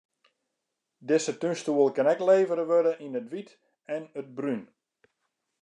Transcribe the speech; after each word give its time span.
Dizze 1.09 1.33
túnstoel 1.41 1.89
kin 1.95 2.11
ek 2.13 2.23
levere 2.27 2.63
wurde 2.69 2.93
yn 3.05 3.17
it 3.21 3.27
wyt 3.33 3.49
en 3.95 4.03
it 4.19 4.27
brún. 4.37 4.61